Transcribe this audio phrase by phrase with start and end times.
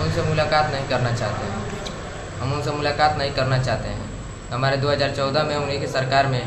[0.00, 4.04] हम उनसे मुलाकात नहीं करना चाहते हैं। हम उनसे मुलाकात नहीं करना चाहते हैं।
[4.50, 6.42] हमारे 2014 में उन्हीं की सरकार में,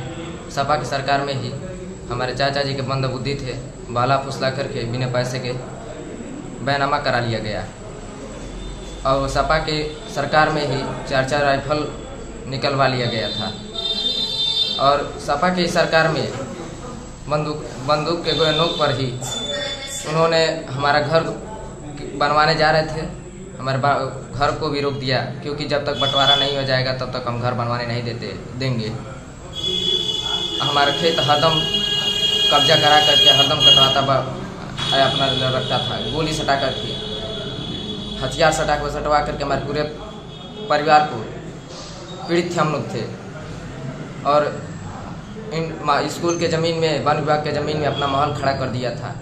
[0.49, 1.51] सपा की सरकार में ही
[2.09, 3.53] हमारे चाचा जी के मंद बुद्धि थे,
[3.93, 5.51] बाला फुसला करके बिना पैसे के
[6.65, 7.65] बैनामा करा लिया गया।
[9.05, 11.87] और सपा के सरकार में ही चार चार राइफल
[12.47, 13.53] निकलवा लिया गया था।
[14.83, 16.31] और सपा की सरकार में
[17.29, 19.11] बंदूक बंदूक के नोक पर ही
[20.09, 21.23] उन्होंने हमारा घर
[22.15, 23.22] बनवाने जा रहे थे।
[23.59, 23.79] हमारे
[24.31, 27.41] घर को भी रोक दिया, क्योंकि जब तक बंटवारा नहीं हो जाएगा, तब तक हम
[27.41, 28.27] घर बनवाने नहीं देते,
[28.59, 28.91] देंगे।
[30.61, 31.59] हमारा खेत हरदम
[32.51, 34.01] कब्जा करा करके हरदम कटवाता
[35.01, 36.91] अपना रखता था, गोली सटा करके।
[38.23, 39.83] हथियार सटा कर सटवा करके हमारे पूरे
[40.69, 41.17] परिवार को
[42.27, 43.01] पीड़ित थे हम लोग थे।
[44.25, 44.45] और
[45.53, 45.63] इन
[46.09, 49.15] स्कूल के ज़मीन में, वन विभाग के ज़मीन में अपना महल खड़ा कर दिया था।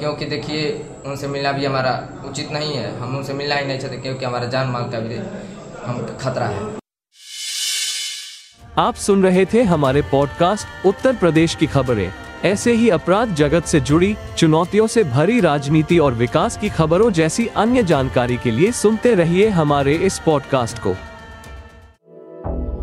[0.00, 0.70] क्योंकि देखिए
[1.06, 1.92] उनसे मिलना भी हमारा
[2.28, 5.16] उचित नहीं है। हम उनसे मिलना ही नहीं चाहते क्योंकि हमारा जान माल का भी
[5.84, 6.78] हम खतरा है।
[8.78, 12.12] आप सुन रहे थे हमारे पॉडकास्ट उत्तर प्रदेश की खबरें।
[12.44, 17.46] ऐसे ही अपराध जगत से जुड़ी चुनौतियों से भरी राजनीति और विकास की खबरों जैसी
[17.56, 20.94] अन्य जानकारी के लिए सुनते रहिए हमारे इस पॉडकास्ट को।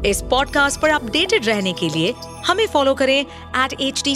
[0.05, 2.13] इस पॉडकास्ट पर अपडेटेड रहने के लिए
[2.45, 4.15] हमें फॉलो करें एट एच डी